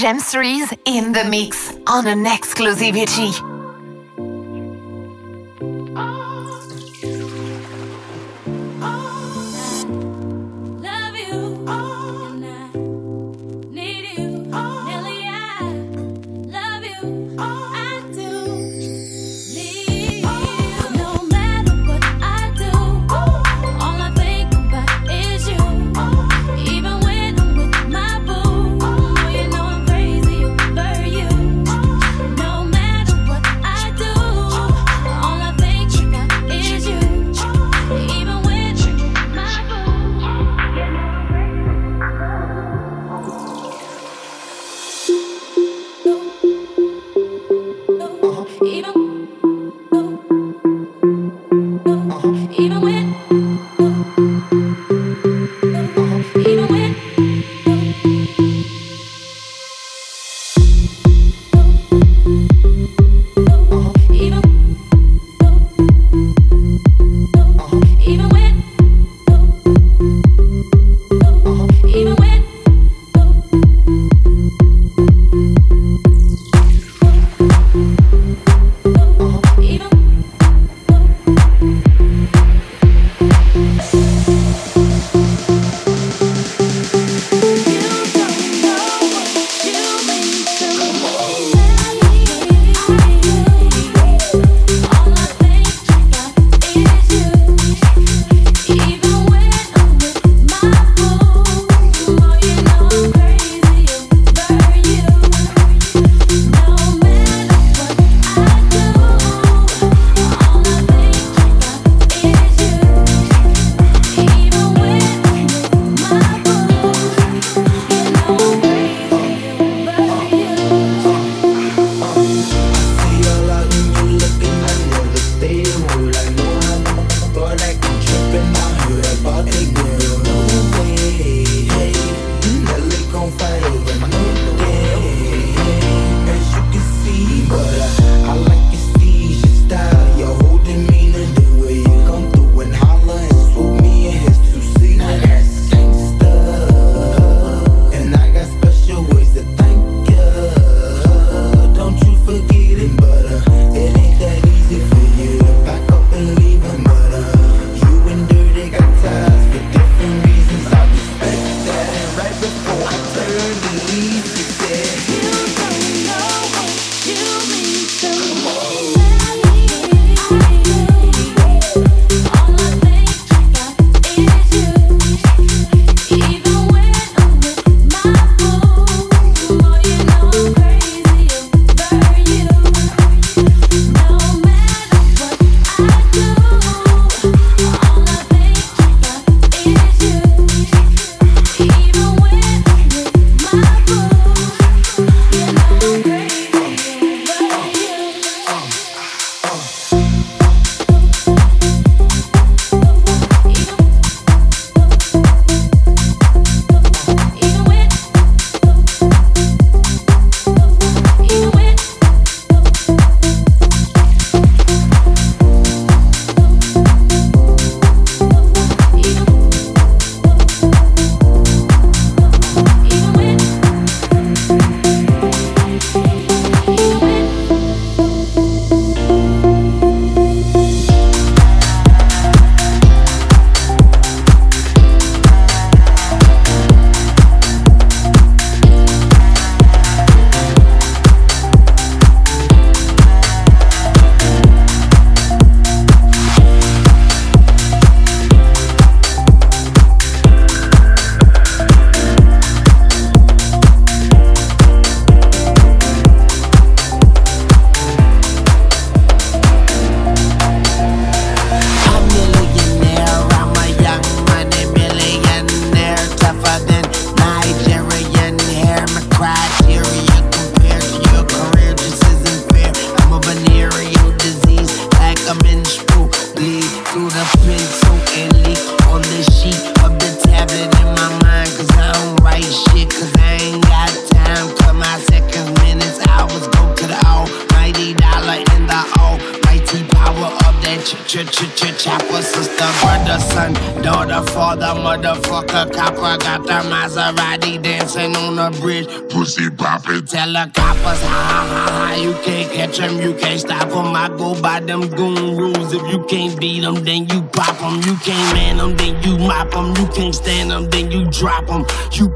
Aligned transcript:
James 0.00 0.34
Reese 0.34 0.74
in 0.84 1.12
the 1.12 1.24
mix 1.24 1.74
on 1.86 2.06
an 2.06 2.26
exclusivity. 2.26 3.55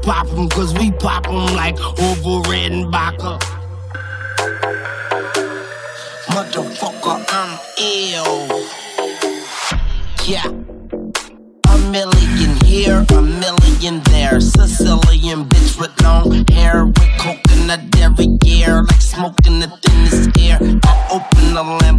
Pop 0.03 0.27
them, 0.29 0.49
cause 0.49 0.73
we 0.73 0.91
pop 0.91 1.23
them 1.25 1.45
like 1.55 1.77
Orville 1.79 2.41
Redenbacher. 2.43 3.39
Motherfucker, 6.27 7.23
I'm 7.29 7.59
ill. 7.77 8.47
Yeah. 10.25 10.47
A 11.69 11.77
million 11.91 12.65
here, 12.65 13.05
a 13.09 13.21
million 13.21 14.01
there. 14.05 14.41
Sicilian 14.41 15.47
bitch 15.47 15.79
with 15.79 15.91
long 16.01 16.45
hair, 16.49 16.87
with 16.87 17.11
coconut 17.19 17.81
every 17.97 18.27
year, 18.43 18.81
like 18.81 19.01
smoking 19.01 19.59
the 19.59 19.67
thinnest 19.83 20.37
air. 20.39 20.57
I 20.83 21.07
open 21.11 21.53
the 21.53 21.63
crackers 21.63 21.90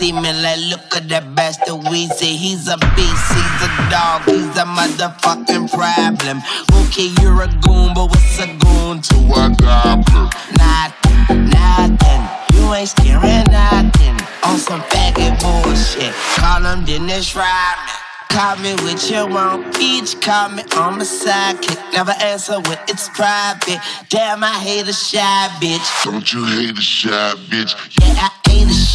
see 0.00 0.12
me. 0.12 0.32
Like, 0.32 0.60
look 0.72 0.96
at 0.96 1.08
that 1.12 1.34
bastard 1.36 1.84
Weezy. 1.92 2.32
He's 2.44 2.66
a 2.68 2.76
beast, 2.96 3.26
he's 3.36 3.60
a 3.68 3.70
dog, 3.92 4.24
he's 4.24 4.56
a 4.56 4.64
motherfucking 4.64 5.68
problem. 5.68 6.40
Okay, 6.80 7.12
you're 7.20 7.42
a 7.44 7.48
goon, 7.60 7.92
but 7.92 8.08
what's 8.08 8.40
a 8.40 8.48
goon 8.64 9.04
to 9.08 9.16
a 9.36 9.44
goblin? 9.60 10.26
Nothing, 10.56 11.52
nothing. 11.52 12.22
You 12.56 12.72
ain't 12.72 12.88
scaring 12.88 13.44
nothing. 13.52 14.16
On 14.48 14.56
some 14.56 14.80
faggot 14.88 15.36
bullshit. 15.44 16.14
Call 16.40 16.62
them 16.62 16.84
Dennis 16.86 17.36
Rodman. 17.36 18.00
Call 18.30 18.56
me 18.58 18.72
with 18.86 19.10
your 19.10 19.28
own 19.28 19.70
beach, 19.72 20.18
call 20.20 20.48
me 20.50 20.62
on 20.76 20.98
my 20.98 21.04
sidekick. 21.04 21.78
Never 21.92 22.14
answer 22.22 22.60
when 22.60 22.78
it's 22.86 23.08
private. 23.08 23.80
Damn, 24.08 24.44
I 24.44 24.54
hate 24.66 24.88
a 24.88 24.92
shy 24.92 25.48
bitch. 25.60 26.04
Don't 26.04 26.32
you 26.32 26.44
hate 26.44 26.78
a 26.78 26.80
shy 26.80 27.34
bitch? 27.50 27.74
Yeah, 28.00 28.28
I 28.28 28.48
hate 28.48 28.68
a 28.68 28.72
shy 28.72 28.89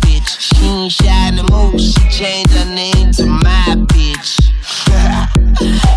bitch. 0.00 0.28
She 0.40 0.64
ain't 0.66 0.92
shy 0.92 1.30
no 1.30 1.44
more. 1.50 1.78
She 1.78 1.92
changed 2.10 2.52
her 2.52 2.74
name 2.74 3.12
to 3.12 3.26
my 3.26 3.74
bitch. 3.88 4.40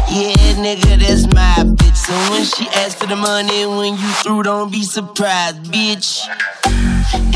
yeah, 0.10 0.54
nigga, 0.62 1.00
that's 1.00 1.25
my 1.33 1.63
bitch. 1.75 1.95
So 1.95 2.13
when 2.31 2.44
she 2.44 2.68
asks 2.80 2.95
for 2.95 3.07
the 3.07 3.15
money, 3.15 3.65
when 3.65 3.94
you 3.94 4.10
through, 4.24 4.44
don't 4.44 4.71
be 4.71 4.83
surprised, 4.83 5.63
bitch. 5.71 6.27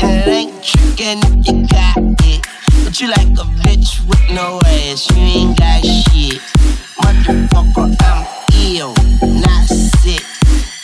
it 0.00 0.28
ain't 0.28 0.52
trickin' 0.62 1.46
you 1.46 1.66
got 1.68 1.96
it. 2.24 2.46
But 2.84 3.00
you 3.00 3.08
like 3.08 3.28
a 3.28 3.46
bitch 3.62 4.06
with 4.08 4.30
no 4.30 4.60
ass, 4.64 5.10
you 5.10 5.16
ain't 5.16 5.58
got 5.58 5.84
shit. 5.84 6.40
Motherfucker, 7.02 7.94
I'm 8.00 8.26
ill, 8.56 8.94
not 9.22 9.66
sick. 9.66 10.24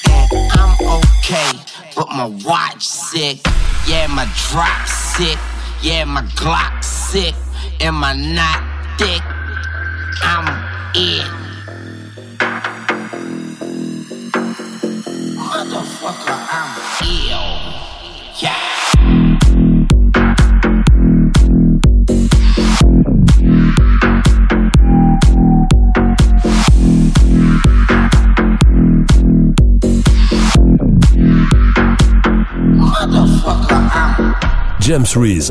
And 0.08 0.50
I'm 0.52 0.76
okay, 0.98 1.73
but 1.94 2.08
my 2.10 2.26
watch 2.44 2.82
sick. 2.82 3.38
Yeah, 3.86 4.06
my 4.08 4.26
drop 4.50 4.86
sick. 4.88 5.38
Yeah, 5.82 6.04
my 6.04 6.22
Glock 6.34 6.82
sick. 6.82 7.34
Am 7.80 8.02
I 8.02 8.14
not 8.14 8.62
thick? 8.98 9.22
I'm 10.22 10.46
it. 10.94 11.28
Motherfucker, 15.36 16.53
James 34.80 35.16
Reese. 35.16 35.50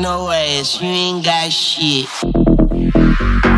No 0.00 0.30
ass, 0.30 0.80
you 0.80 0.88
ain't 0.88 1.24
got 1.24 1.52
shit. 1.52 3.49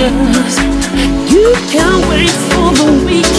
You 0.00 1.52
can't 1.68 2.08
wait 2.08 2.30
for 2.30 2.72
the 2.72 3.04
weekend. 3.04 3.29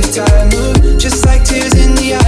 Different 0.00 0.54
way 0.54 2.27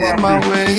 in 0.00 0.20
my 0.22 0.38
way. 0.48 0.77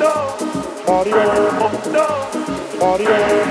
Party 0.00 1.12
on, 1.12 1.20
party 2.80 3.06
on, 3.06 3.50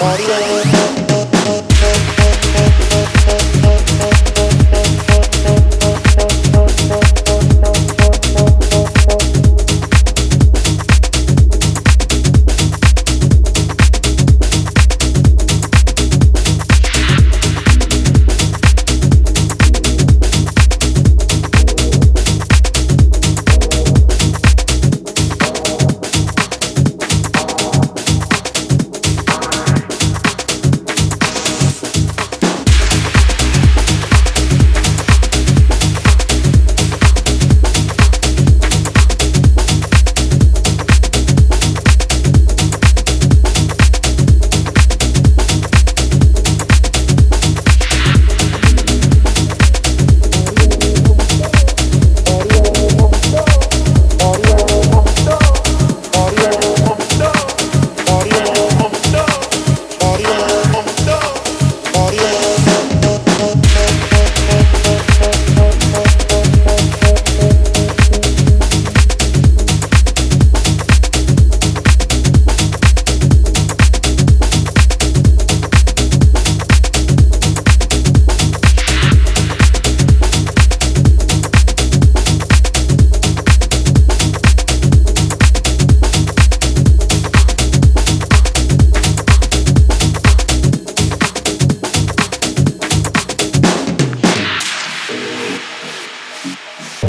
party 0.00 0.24
on. 0.32 1.03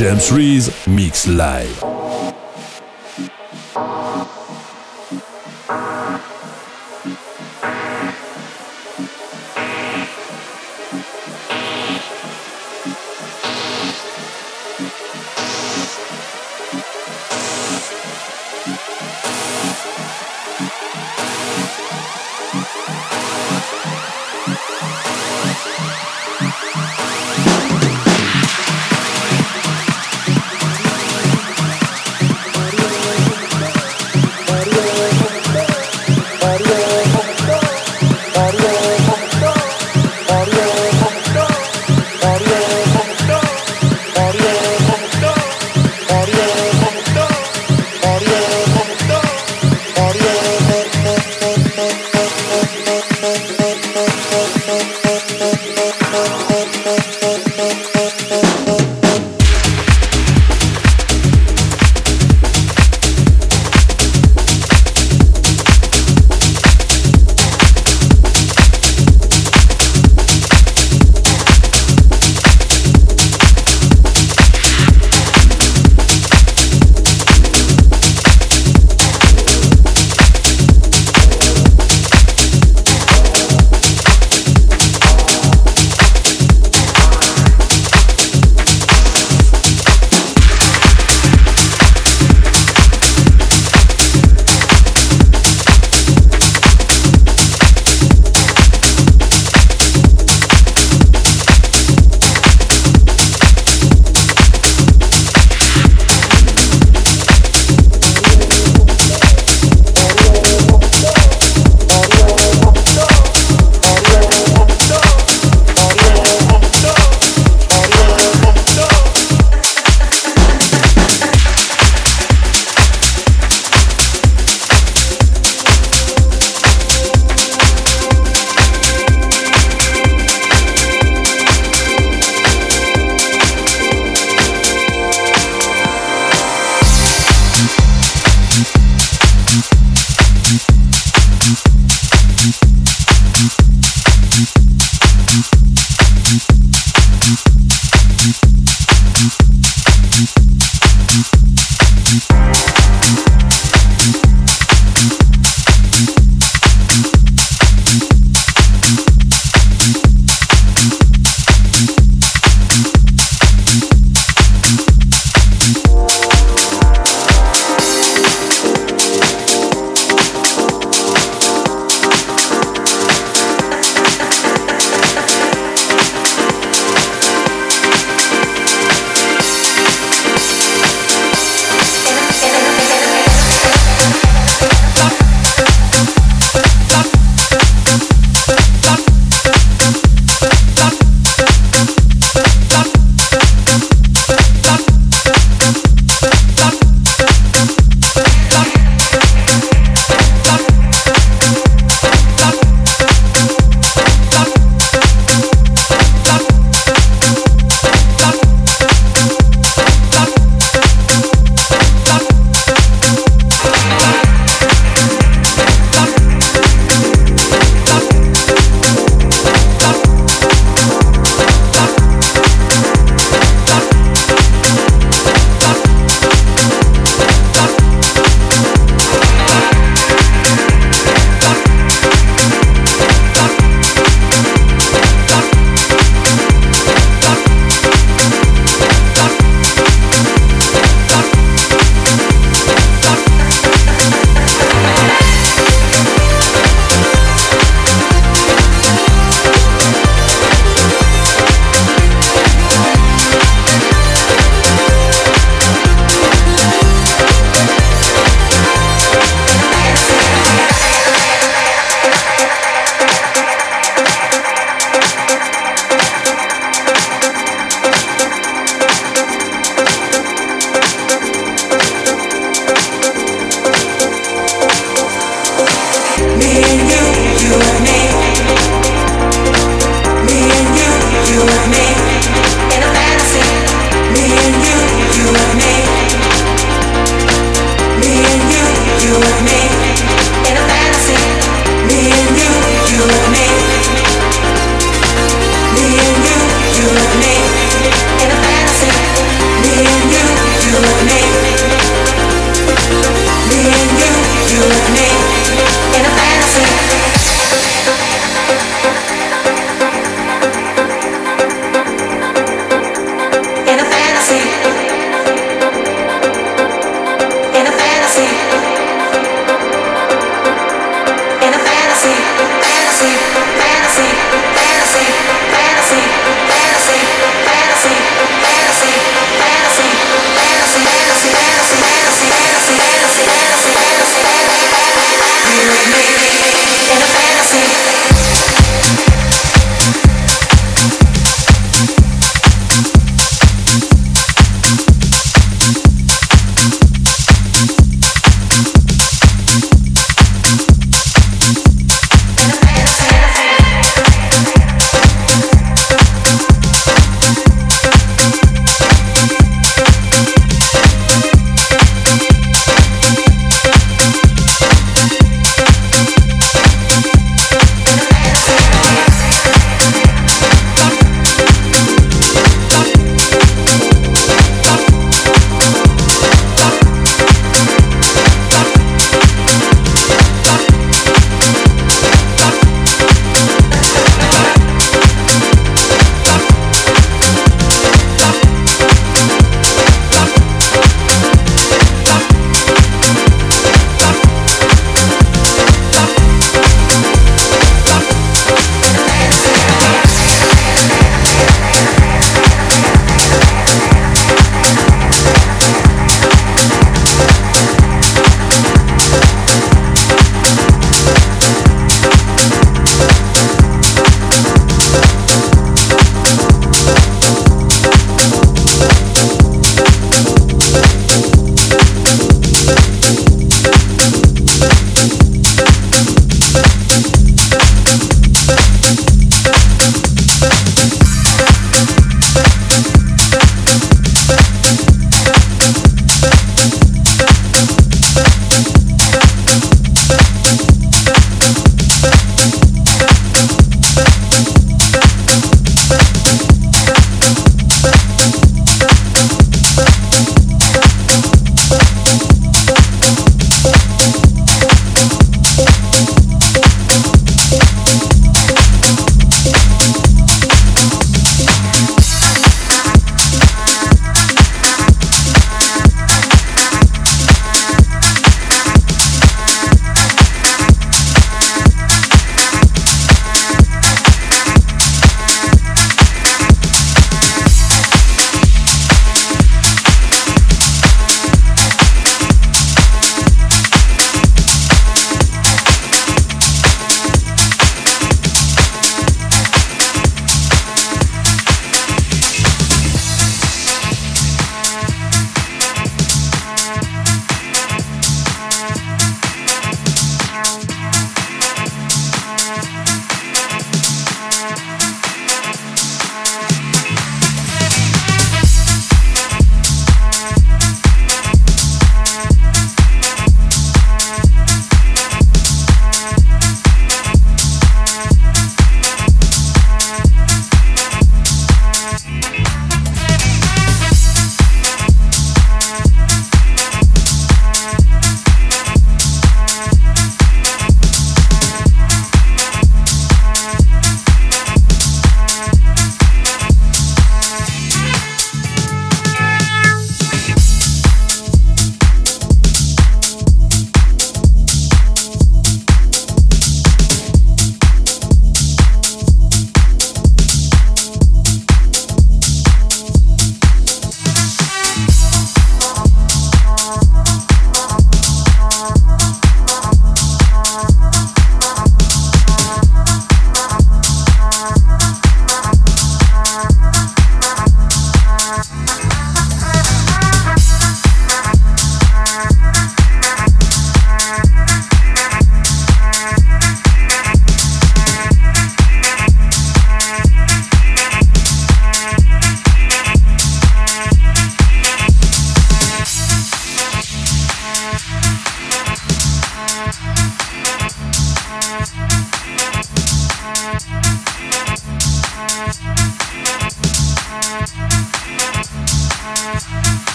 James 0.00 0.32
Reese 0.32 0.86
mix 0.86 1.26
live. 1.28 1.89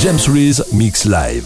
James 0.00 0.26
Reese 0.30 0.72
Mix 0.72 1.04
Live. 1.04 1.44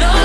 No 0.00 0.17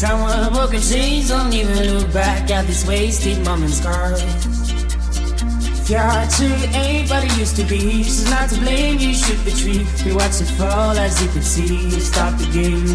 Someone 0.00 0.50
broken 0.54 0.80
chains, 0.80 1.28
don't 1.28 1.52
even 1.52 1.98
look 1.98 2.10
back 2.10 2.50
at 2.50 2.66
this 2.66 2.86
wasted 2.86 3.44
moment's 3.44 3.76
scars. 3.76 4.22
If 4.22 5.90
your 5.90 6.00
heart 6.00 6.30
to 6.38 6.46
anybody 6.72 7.28
used 7.38 7.56
to 7.56 7.64
be, 7.64 8.02
she's 8.02 8.30
not 8.30 8.48
to 8.48 8.58
blame, 8.60 8.98
you 8.98 9.12
should 9.12 9.38
retreat. 9.44 9.86
We 10.06 10.14
watch 10.14 10.40
it 10.40 10.48
fall 10.56 10.96
as 10.96 11.22
you 11.22 11.28
can 11.28 11.42
see, 11.42 11.90
stop 12.00 12.38
the 12.38 12.46
game. 12.46 12.86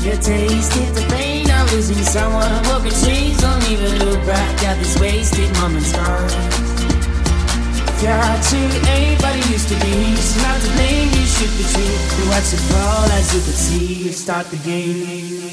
You 0.00 0.16
tasted 0.16 0.94
the 0.94 1.06
pain 1.10 1.50
of 1.50 1.70
losing 1.74 2.02
someone, 2.02 2.62
broken 2.64 2.92
chains, 3.04 3.42
don't 3.42 3.70
even 3.70 3.98
look 3.98 4.24
back 4.24 4.62
at 4.62 4.78
this 4.78 4.98
wasted 4.98 5.52
moment's 5.58 5.90
scars. 5.90 6.63
Hard 7.96 8.42
to 8.42 8.56
anybody 8.90 9.38
used 9.50 9.68
to 9.68 9.74
be, 9.76 9.92
she's 10.16 10.36
not 10.42 10.60
the 10.60 10.68
blame, 10.74 11.08
you 11.08 11.26
should 11.26 11.50
be 11.56 11.64
true. 11.64 12.24
You 12.24 12.28
watch 12.28 12.52
it 12.52 12.60
fall 12.68 13.04
as 13.12 13.34
you 13.34 13.40
could 13.40 13.54
see, 13.54 14.12
start 14.12 14.46
the 14.50 14.56
game. 14.58 15.43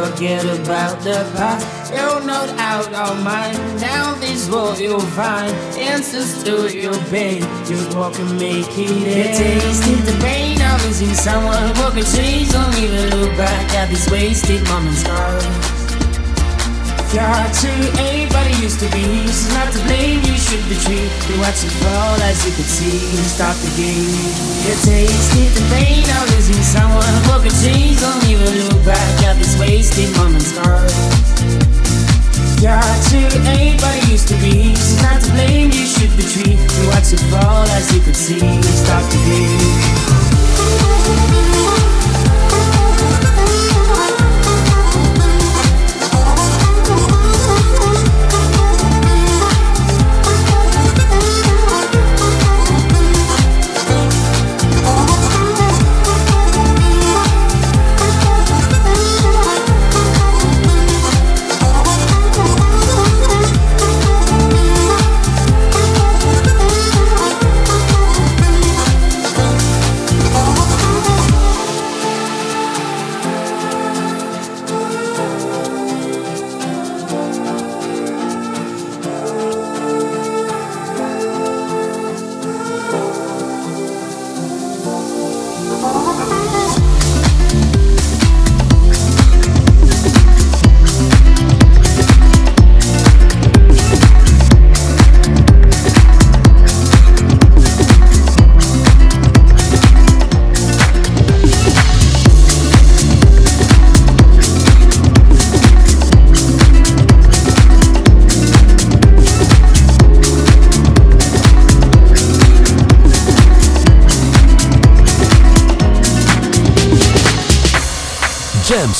Forget 0.00 0.44
about 0.44 1.00
the 1.00 1.28
past. 1.36 1.92
You'll 1.92 2.24
not 2.24 2.48
out 2.58 2.92
of 2.92 3.22
mind. 3.22 3.56
Now 3.80 4.14
this 4.14 4.48
world 4.48 4.78
you'll 4.78 5.00
find 5.00 5.50
answers 5.76 6.42
to 6.44 6.68
your 6.74 6.96
pain. 7.10 7.42
Just 7.66 7.96
walk 7.96 8.18
and 8.18 8.38
make 8.38 8.66
it 8.78 8.90
end. 9.06 9.36
Tasted 9.36 10.00
the 10.06 10.18
pain 10.20 10.60
of 10.62 10.84
losing 10.86 11.14
someone. 11.14 11.68
Walk 11.80 11.96
and 11.96 12.06
change, 12.14 12.50
don't 12.50 12.76
even 12.78 13.10
look 13.18 13.36
back 13.36 13.74
at 13.74 13.88
these 13.88 14.10
wasted 14.10 14.62
moments. 14.68 15.04
Stars. 17.10 17.14
You're 17.14 17.26
hard 17.26 17.52
to 17.54 17.70
anybody 18.00 18.54
used 18.62 18.78
to 18.80 18.88
be. 18.90 19.02
She's 19.26 19.52
not 19.54 19.72
to 19.72 19.78
blame, 19.84 20.22
you 20.22 20.36
should 20.38 20.62
be 20.68 20.76
treated. 20.76 21.10
You 21.28 21.40
watch 21.40 21.64
it 21.64 21.72
fall 21.82 22.14
as 22.22 22.44
you 22.46 22.52
could 22.54 22.66
see. 22.66 22.98
Stop 23.26 23.56
the 23.56 23.70
game. 23.76 24.06
You 24.66 24.74
tasted 24.84 25.50
the 25.54 25.62
pain 25.74 26.04
of 26.06 26.30
losing 26.30 26.62
someone. 26.62 27.22
Broken 27.26 27.50
chains, 27.62 28.00
don't 28.00 28.22
even 28.30 28.68
look 28.68 28.84
back 28.84 29.22
at 29.24 29.36
this 29.36 29.58
wasted 29.58 30.14
moment's 30.16 30.52
gone. 30.52 30.90
You're 32.62 32.78
to 32.78 33.18
anybody 33.48 34.00
used 34.10 34.28
to 34.28 34.34
be. 34.38 34.74
She's 34.74 35.02
not 35.02 35.20
to 35.22 35.30
blame, 35.32 35.70
you 35.70 35.86
should 35.86 36.14
be 36.16 36.22
treated. 36.22 36.60
You 36.60 36.88
watch 36.88 37.12
it 37.12 37.22
fall 37.30 37.66
as 37.74 37.92
you 37.94 38.00
could 38.00 38.16
see. 38.16 38.62
Stop 38.62 39.02
the 39.10 39.18
game. 39.26 39.60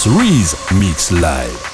Reese 0.07 0.57
Mix 0.73 1.11
Live. 1.11 1.70